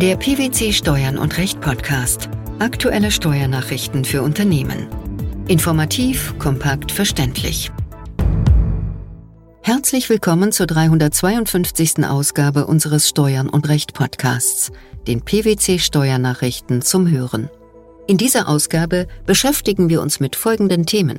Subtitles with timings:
[0.00, 2.28] Der PwC Steuern und Recht Podcast.
[2.60, 4.86] Aktuelle Steuernachrichten für Unternehmen.
[5.48, 7.72] Informativ, kompakt, verständlich.
[9.60, 12.06] Herzlich willkommen zur 352.
[12.06, 14.70] Ausgabe unseres Steuern und Recht Podcasts,
[15.08, 17.50] den PwC Steuernachrichten zum Hören.
[18.06, 21.18] In dieser Ausgabe beschäftigen wir uns mit folgenden Themen.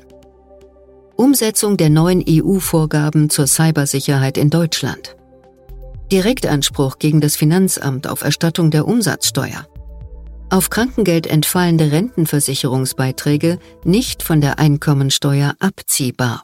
[1.18, 5.18] Umsetzung der neuen EU-Vorgaben zur Cybersicherheit in Deutschland.
[6.12, 9.68] Direktanspruch gegen das Finanzamt auf Erstattung der Umsatzsteuer.
[10.50, 16.44] Auf Krankengeld entfallende Rentenversicherungsbeiträge nicht von der Einkommensteuer abziehbar.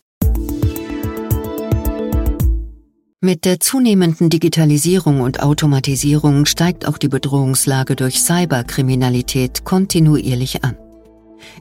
[3.22, 10.78] Mit der zunehmenden Digitalisierung und Automatisierung steigt auch die Bedrohungslage durch Cyberkriminalität kontinuierlich an.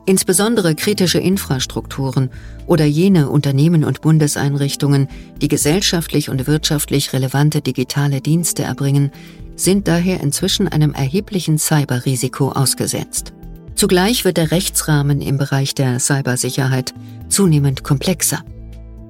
[0.06, 2.30] Insbesondere kritische Infrastrukturen
[2.66, 5.08] oder jene Unternehmen und Bundeseinrichtungen,
[5.40, 9.10] die gesellschaftlich und wirtschaftlich relevante digitale Dienste erbringen,
[9.56, 13.32] sind daher inzwischen einem erheblichen Cyberrisiko ausgesetzt.
[13.74, 16.94] Zugleich wird der Rechtsrahmen im Bereich der Cybersicherheit
[17.28, 18.44] zunehmend komplexer.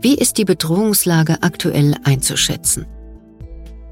[0.01, 2.87] Wie ist die Bedrohungslage aktuell einzuschätzen?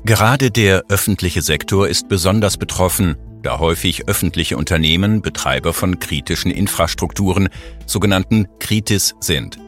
[0.04, 7.48] Gerade der öffentliche Sektor ist besonders betroffen, da häufig öffentliche Unternehmen Betreiber von kritischen Infrastrukturen,
[7.86, 9.58] sogenannten Kritis, sind.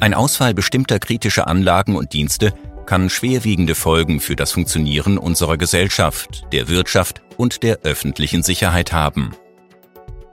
[0.00, 2.52] Ein Ausfall bestimmter kritischer Anlagen und Dienste
[2.86, 9.32] kann schwerwiegende Folgen für das Funktionieren unserer Gesellschaft, der Wirtschaft und der öffentlichen Sicherheit haben.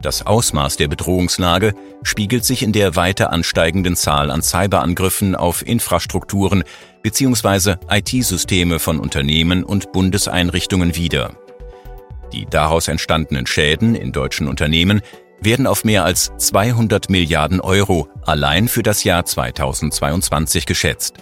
[0.02, 6.63] Das Ausmaß der Bedrohungslage spiegelt sich in der weiter ansteigenden Zahl an Cyberangriffen auf Infrastrukturen
[7.03, 7.75] bzw.
[7.88, 11.35] IT-Systeme von Unternehmen und Bundeseinrichtungen wider.
[12.34, 15.02] Die daraus entstandenen Schäden in deutschen Unternehmen
[15.42, 21.16] werden auf mehr als 200 Milliarden Euro allein für das Jahr 2022 geschätzt.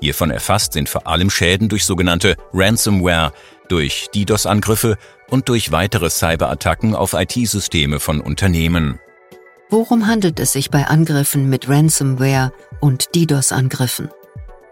[0.00, 3.32] Hiervon erfasst sind vor allem Schäden durch sogenannte Ransomware,
[3.68, 4.96] durch DDoS-Angriffe
[5.30, 9.00] und durch weitere Cyberattacken auf IT-Systeme von Unternehmen.
[9.70, 14.10] Worum handelt es sich bei Angriffen mit Ransomware und DDoS-Angriffen?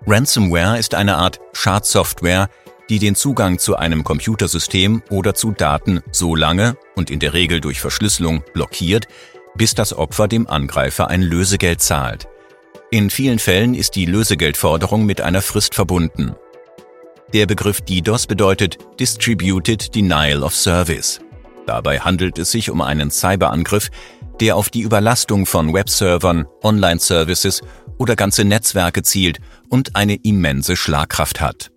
[0.06, 2.48] Ransomware ist eine Art Schadsoftware,
[2.88, 7.60] die den Zugang zu einem Computersystem oder zu Daten so lange und in der Regel
[7.60, 9.06] durch Verschlüsselung blockiert,
[9.54, 12.28] bis das Opfer dem Angreifer ein Lösegeld zahlt.
[12.90, 16.34] In vielen Fällen ist die Lösegeldforderung mit einer Frist verbunden.
[17.32, 21.20] Der Begriff DDoS bedeutet Distributed Denial of Service.
[21.66, 23.90] Dabei handelt es sich um einen Cyberangriff,
[24.40, 27.62] der auf die Überlastung von Webservern, Online-Services
[27.98, 31.70] oder ganze Netzwerke zielt und eine immense Schlagkraft hat.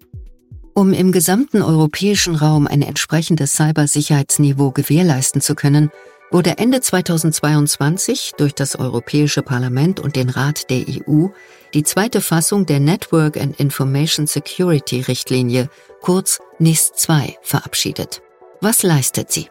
[0.78, 5.90] Um im gesamten europäischen Raum ein entsprechendes Cybersicherheitsniveau gewährleisten zu können,
[6.30, 11.30] wurde Ende 2022 durch das Europäische Parlament und den Rat der EU
[11.74, 15.68] die zweite Fassung der Network and Information Security Richtlinie,
[16.02, 18.22] kurz NIS-2, verabschiedet.
[18.62, 19.48] Was leistet sie?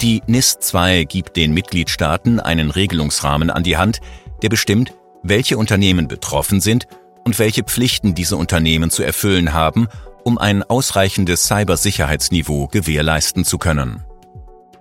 [0.00, 4.00] Die NIS-2 gibt den Mitgliedstaaten einen Regelungsrahmen an die Hand,
[4.40, 6.86] der bestimmt, welche Unternehmen betroffen sind
[7.22, 9.88] und welche Pflichten diese Unternehmen zu erfüllen haben
[10.24, 14.04] um ein ausreichendes Cybersicherheitsniveau gewährleisten zu können.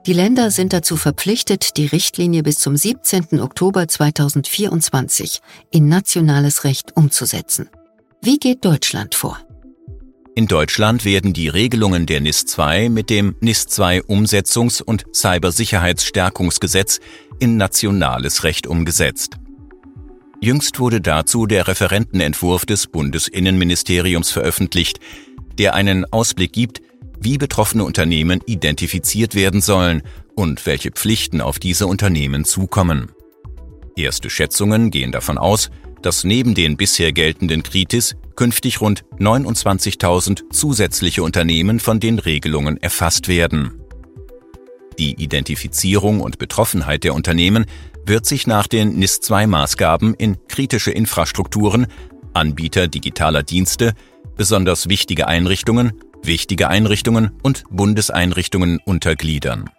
[0.07, 3.39] Die Länder sind dazu verpflichtet, die Richtlinie bis zum 17.
[3.39, 7.69] Oktober 2024 in nationales Recht umzusetzen.
[8.21, 9.37] Wie geht Deutschland vor?
[10.33, 16.99] In Deutschland werden die Regelungen der NIS 2 mit dem NIS 2 Umsetzungs- und Cybersicherheitsstärkungsgesetz
[17.39, 19.37] in nationales Recht umgesetzt.
[20.39, 24.99] Jüngst wurde dazu der Referentenentwurf des Bundesinnenministeriums veröffentlicht,
[25.57, 26.81] der einen Ausblick gibt,
[27.19, 30.01] wie betroffene Unternehmen identifiziert werden sollen
[30.35, 33.11] und welche Pflichten auf diese Unternehmen zukommen.
[33.95, 35.69] Erste Schätzungen gehen davon aus,
[36.01, 43.27] dass neben den bisher geltenden Kritis künftig rund 29.000 zusätzliche Unternehmen von den Regelungen erfasst
[43.27, 43.73] werden.
[44.97, 47.65] Die Identifizierung und Betroffenheit der Unternehmen
[48.05, 51.87] wird sich nach den NIS-2-Maßgaben in kritische Infrastrukturen,
[52.33, 53.93] Anbieter digitaler Dienste,
[54.35, 55.93] besonders wichtige Einrichtungen,
[56.23, 59.69] wichtige Einrichtungen und Bundeseinrichtungen untergliedern.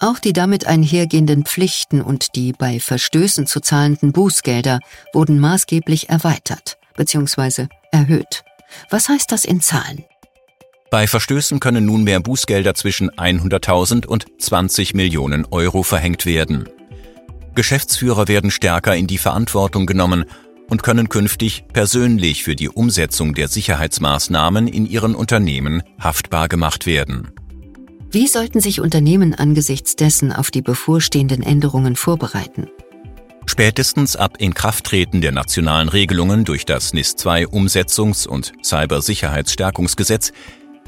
[0.00, 4.78] Auch die damit einhergehenden Pflichten und die bei Verstößen zu zahlenden Bußgelder
[5.12, 7.66] wurden maßgeblich erweitert bzw.
[7.90, 8.44] erhöht.
[8.90, 10.04] Was heißt das in Zahlen?
[10.90, 16.68] Bei Verstößen können nunmehr Bußgelder zwischen 100.000 und 20 Millionen Euro verhängt werden.
[17.54, 20.24] Geschäftsführer werden stärker in die Verantwortung genommen
[20.68, 27.32] und können künftig persönlich für die Umsetzung der Sicherheitsmaßnahmen in ihren Unternehmen haftbar gemacht werden.
[28.10, 32.68] Wie sollten sich Unternehmen angesichts dessen auf die bevorstehenden Änderungen vorbereiten?
[33.46, 40.32] Spätestens ab Inkrafttreten der nationalen Regelungen durch das NIS-2 Umsetzungs- und Cybersicherheitsstärkungsgesetz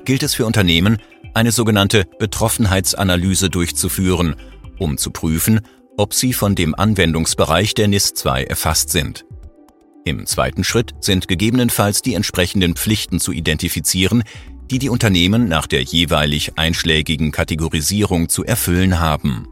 [0.04, 0.98] gilt es für Unternehmen,
[1.34, 4.36] eine sogenannte Betroffenheitsanalyse durchzuführen,
[4.78, 5.60] um zu prüfen,
[5.96, 9.24] ob sie von dem Anwendungsbereich der NIS 2 erfasst sind.
[10.04, 14.22] Im zweiten Schritt sind gegebenenfalls die entsprechenden Pflichten zu identifizieren,
[14.70, 19.48] die die Unternehmen nach der jeweilig einschlägigen Kategorisierung zu erfüllen haben.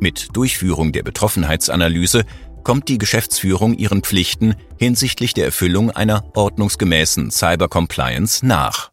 [0.00, 2.24] Mit Durchführung der Betroffenheitsanalyse
[2.64, 8.90] kommt die Geschäftsführung ihren Pflichten hinsichtlich der Erfüllung einer ordnungsgemäßen Cyber-Compliance nach.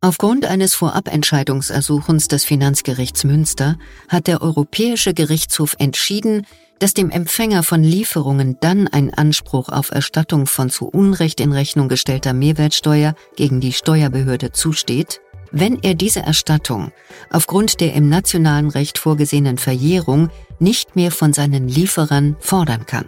[0.00, 3.78] Aufgrund eines Vorabentscheidungsersuchens des Finanzgerichts Münster
[4.08, 6.46] hat der Europäische Gerichtshof entschieden,
[6.78, 11.88] dass dem Empfänger von Lieferungen dann ein Anspruch auf Erstattung von zu Unrecht in Rechnung
[11.88, 15.20] gestellter Mehrwertsteuer gegen die Steuerbehörde zusteht,
[15.50, 16.92] wenn er diese Erstattung
[17.30, 23.06] aufgrund der im nationalen Recht vorgesehenen Verjährung nicht mehr von seinen Lieferern fordern kann.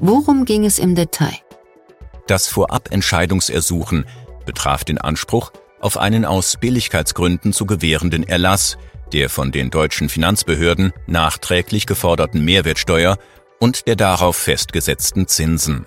[0.00, 1.36] Worum ging es im Detail?
[2.26, 4.06] Das Vorabentscheidungsersuchen
[4.46, 8.78] betraf den Anspruch auf einen aus Billigkeitsgründen zu gewährenden Erlass
[9.12, 13.18] der von den deutschen Finanzbehörden nachträglich geforderten Mehrwertsteuer
[13.58, 15.86] und der darauf festgesetzten Zinsen.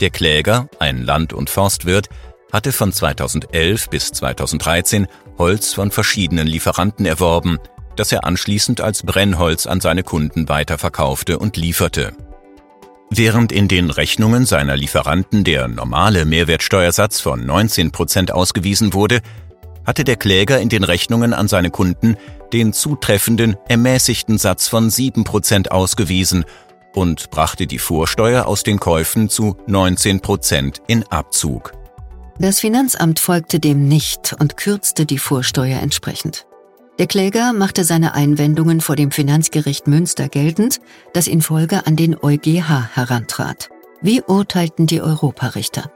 [0.00, 2.08] Der Kläger, ein Land- und Forstwirt,
[2.52, 5.06] hatte von 2011 bis 2013
[5.38, 7.58] Holz von verschiedenen Lieferanten erworben,
[7.96, 12.12] das er anschließend als Brennholz an seine Kunden weiterverkaufte und lieferte.
[13.10, 19.20] Während in den Rechnungen seiner Lieferanten der normale Mehrwertsteuersatz von 19 Prozent ausgewiesen wurde,
[19.90, 22.14] hatte der Kläger in den Rechnungen an seine Kunden
[22.52, 26.44] den zutreffenden ermäßigten Satz von 7 Prozent ausgewiesen
[26.94, 31.72] und brachte die Vorsteuer aus den Käufen zu 19 Prozent in Abzug.
[32.38, 36.46] Das Finanzamt folgte dem nicht und kürzte die Vorsteuer entsprechend.
[37.00, 40.78] Der Kläger machte seine Einwendungen vor dem Finanzgericht Münster geltend,
[41.14, 43.70] das in Folge an den EuGH herantrat.
[44.02, 45.90] Wie urteilten die Europarichter?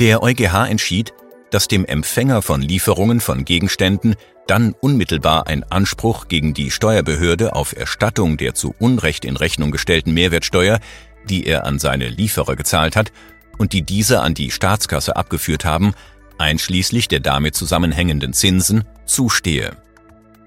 [0.00, 1.14] Der EuGH entschied,
[1.52, 4.16] dass dem Empfänger von Lieferungen von Gegenständen
[4.46, 10.14] dann unmittelbar ein Anspruch gegen die Steuerbehörde auf Erstattung der zu Unrecht in Rechnung gestellten
[10.14, 10.80] Mehrwertsteuer,
[11.28, 13.12] die er an seine Lieferer gezahlt hat,
[13.58, 15.92] und die diese an die Staatskasse abgeführt haben,
[16.38, 19.76] einschließlich der damit zusammenhängenden Zinsen, zustehe.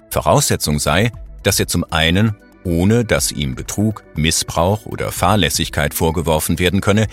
[0.10, 1.12] Voraussetzung sei,
[1.44, 7.08] dass er zum einen, ohne dass ihm Betrug, Missbrauch oder Fahrlässigkeit vorgeworfen werden könne,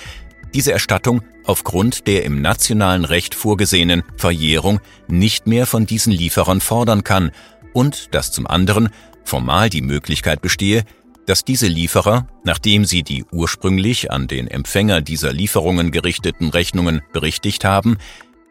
[0.55, 7.05] diese Erstattung aufgrund der im nationalen Recht vorgesehenen Verjährung nicht mehr von diesen Lieferern fordern
[7.05, 7.33] kann
[7.73, 8.91] und dass zum anderen
[9.25, 10.85] formal die Möglichkeit bestehe,
[11.27, 17.65] dass diese Lieferer, nachdem sie die ursprünglich an den Empfänger dieser Lieferungen gerichteten Rechnungen berichtigt
[17.65, 17.99] haben,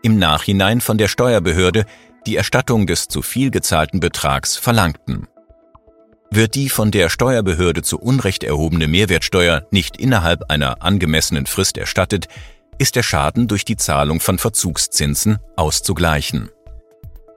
[0.01, 1.85] im Nachhinein von der Steuerbehörde
[2.25, 5.27] die Erstattung des zu viel gezahlten Betrags verlangten.
[6.31, 12.27] Wird die von der Steuerbehörde zu Unrecht erhobene Mehrwertsteuer nicht innerhalb einer angemessenen Frist erstattet,
[12.81, 16.49] ist der Schaden durch die Zahlung von Verzugszinsen auszugleichen.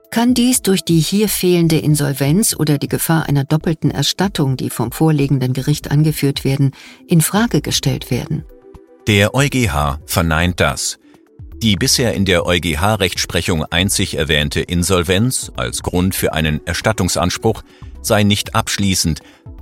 [0.09, 4.91] Kann dies durch die hier fehlende Insolvenz oder die Gefahr einer doppelten Erstattung, die vom
[4.91, 6.71] vorliegenden Gericht angeführt werden,
[7.07, 8.43] in Frage gestellt werden?
[9.07, 10.97] Der EuGH verneint das.
[11.61, 17.61] Die bisher in der EuGH-Rechtsprechung einzig erwähnte Insolvenz als Grund für einen Erstattungsanspruch
[18.01, 19.19] sei nicht abschließend,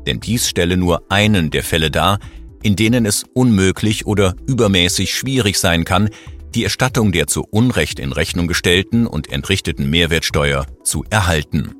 [0.07, 2.19] denn dies stelle nur einen der Fälle dar,
[2.63, 6.09] in denen es unmöglich oder übermäßig schwierig sein kann,
[6.55, 11.75] die Erstattung der zu Unrecht in Rechnung gestellten und entrichteten Mehrwertsteuer zu erhalten.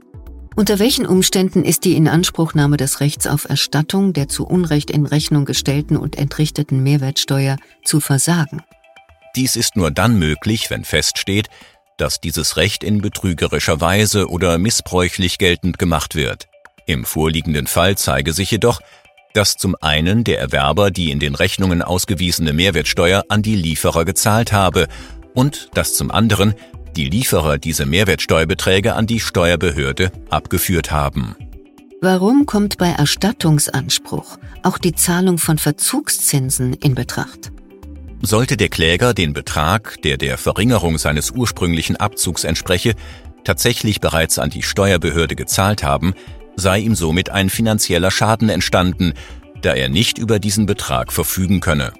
[0.55, 5.45] Unter welchen Umständen ist die Inanspruchnahme des Rechts auf Erstattung der zu Unrecht in Rechnung
[5.45, 8.61] gestellten und entrichteten Mehrwertsteuer zu versagen?
[9.35, 11.49] Dies ist nur dann möglich, wenn feststeht,
[11.97, 16.47] dass dieses Recht in betrügerischer Weise oder missbräuchlich geltend gemacht wird.
[16.85, 18.81] Im vorliegenden Fall zeige sich jedoch,
[19.33, 24.53] dass zum einen der Erwerber die in den Rechnungen ausgewiesene Mehrwertsteuer an die Lieferer gezahlt
[24.53, 24.87] habe
[25.33, 26.53] und dass zum anderen
[26.95, 31.35] die Lieferer diese Mehrwertsteuerbeträge an die Steuerbehörde abgeführt haben.
[32.01, 37.51] Warum kommt bei Erstattungsanspruch auch die Zahlung von Verzugszinsen in Betracht?
[38.21, 42.93] Sollte der Kläger den Betrag, der der Verringerung seines ursprünglichen Abzugs entspreche,
[43.43, 46.13] tatsächlich bereits an die Steuerbehörde gezahlt haben,
[46.55, 49.13] sei ihm somit ein finanzieller Schaden entstanden,
[49.61, 51.93] da er nicht über diesen Betrag verfügen könne.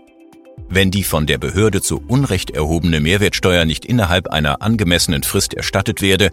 [0.70, 6.02] Wenn die von der Behörde zu Unrecht erhobene Mehrwertsteuer nicht innerhalb einer angemessenen Frist erstattet
[6.02, 6.32] werde,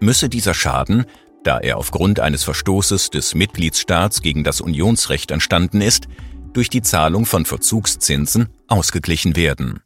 [0.00, 1.04] müsse dieser Schaden,
[1.44, 6.08] da er aufgrund eines Verstoßes des Mitgliedsstaats gegen das Unionsrecht entstanden ist,
[6.52, 9.80] durch die Zahlung von Verzugszinsen ausgeglichen werden.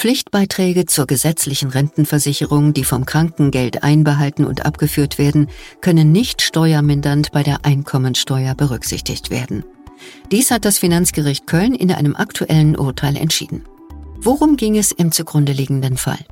[0.00, 5.50] Pflichtbeiträge zur gesetzlichen Rentenversicherung, die vom Krankengeld einbehalten und abgeführt werden,
[5.82, 9.62] können nicht steuermindernd bei der Einkommensteuer berücksichtigt werden.
[10.32, 13.66] Dies hat das Finanzgericht Köln in einem aktuellen Urteil entschieden.
[14.16, 16.24] Worum ging es im zugrunde liegenden Fall?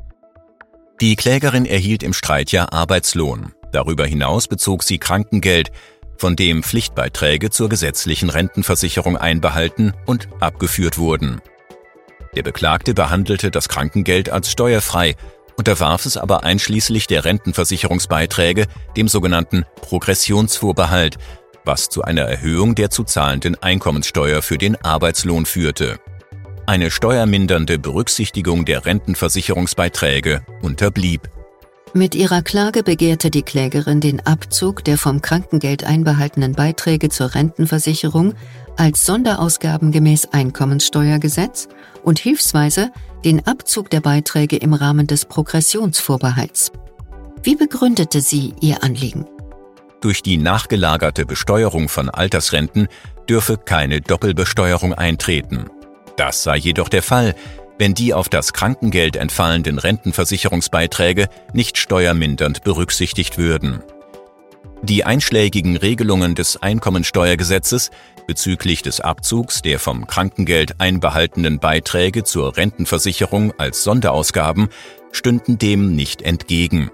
[1.03, 3.53] Die Klägerin erhielt im Streitjahr Arbeitslohn.
[3.71, 5.73] Darüber hinaus bezog sie Krankengeld,
[6.17, 11.43] von dem Pflichtbeiträge zur gesetzlichen Rentenversicherung einbehalten und abgeführt wurden.
[12.35, 15.17] Der Beklagte behandelte das Krankengeld als steuerfrei,
[15.57, 18.67] unterwarf es aber einschließlich der Rentenversicherungsbeiträge
[18.97, 21.17] dem sogenannten Progressionsvorbehalt,
[21.65, 25.99] was zu einer Erhöhung der zu zahlenden Einkommenssteuer für den Arbeitslohn führte.
[26.67, 31.29] Eine steuermindernde Berücksichtigung der Rentenversicherungsbeiträge unterblieb.
[31.95, 38.35] Mit ihrer Klage begehrte die Klägerin den Abzug der vom Krankengeld einbehaltenen Beiträge zur Rentenversicherung
[38.79, 41.69] als Sonderausgaben gemäß Einkommenssteuergesetz
[42.03, 42.91] und hilfsweise
[43.25, 46.73] den Abzug der Beiträge im Rahmen des Progressionsvorbehalts.
[47.43, 49.27] Wie begründete sie ihr Anliegen?
[50.01, 52.89] Durch die nachgelagerte Besteuerung von Altersrenten
[53.29, 55.67] dürfe keine Doppelbesteuerung eintreten.
[56.17, 57.35] Das sei jedoch der Fall,
[57.79, 63.83] wenn die auf das Krankengeld entfallenden Rentenversicherungsbeiträge nicht steuermindernd berücksichtigt würden.
[64.83, 67.91] Die einschlägigen Regelungen des Einkommensteuergesetzes
[68.29, 74.69] bezüglich des Abzugs der vom Krankengeld einbehaltenen Beiträge zur Rentenversicherung als Sonderausgaben
[75.11, 76.91] stünden dem nicht entgegen.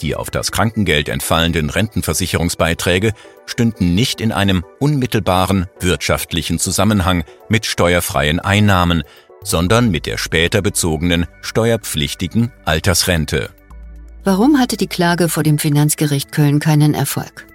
[0.00, 3.12] Die auf das Krankengeld entfallenden Rentenversicherungsbeiträge
[3.46, 9.04] stünden nicht in einem unmittelbaren wirtschaftlichen Zusammenhang mit steuerfreien Einnahmen,
[9.44, 13.50] sondern mit der später bezogenen steuerpflichtigen Altersrente.
[14.24, 17.46] Warum hatte die Klage vor dem Finanzgericht Köln keinen Erfolg?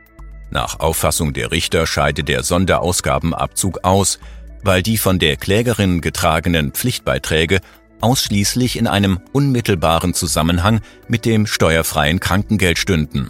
[0.50, 4.20] Nach Auffassung der Richter scheide der Sonderausgabenabzug aus,
[4.64, 7.62] weil die von der Klägerin getragenen Pflichtbeiträge
[8.02, 13.30] ausschließlich in einem unmittelbaren Zusammenhang mit dem steuerfreien Krankengeld stünden.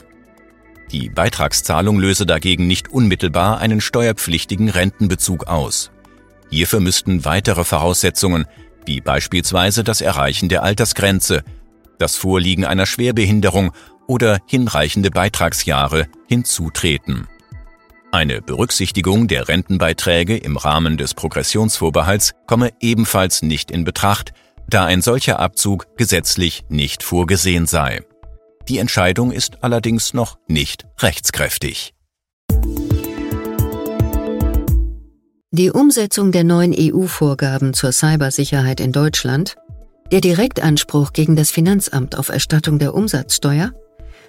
[0.92, 5.92] Die Beitragszahlung löse dagegen nicht unmittelbar einen steuerpflichtigen Rentenbezug aus.
[6.50, 8.46] Hierfür müssten weitere Voraussetzungen,
[8.86, 11.44] wie beispielsweise das Erreichen der Altersgrenze,
[12.00, 13.72] das Vorliegen einer Schwerbehinderung
[14.08, 17.28] oder hinreichende Beitragsjahre hinzutreten.
[18.12, 24.32] Eine Berücksichtigung der Rentenbeiträge im Rahmen des Progressionsvorbehalts komme ebenfalls nicht in Betracht,
[24.70, 28.02] da ein solcher Abzug gesetzlich nicht vorgesehen sei.
[28.70, 31.94] Die Entscheidung ist allerdings noch nicht rechtskräftig.
[35.52, 39.56] Die Umsetzung der neuen EU-Vorgaben zur Cybersicherheit in Deutschland,
[40.12, 43.72] der Direktanspruch gegen das Finanzamt auf Erstattung der Umsatzsteuer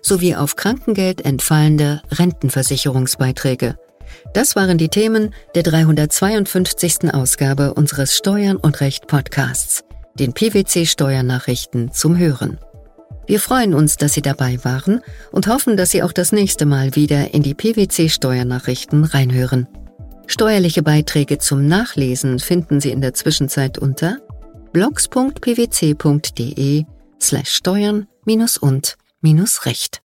[0.02, 3.76] sowie auf Krankengeld entfallende Rentenversicherungsbeiträge.
[4.32, 7.12] Das waren die Themen der 352.
[7.12, 12.58] Ausgabe unseres Steuern und Recht Podcasts, den PwC Steuernachrichten zum Hören.
[13.26, 16.96] Wir freuen uns, dass Sie dabei waren und hoffen, dass Sie auch das nächste Mal
[16.96, 19.68] wieder in die PwC Steuernachrichten reinhören.
[20.26, 24.18] Steuerliche Beiträge zum Nachlesen finden Sie in der Zwischenzeit unter
[24.72, 26.84] blogs.pwc.de
[27.20, 28.08] slash steuern
[28.58, 28.96] und
[29.66, 30.02] recht.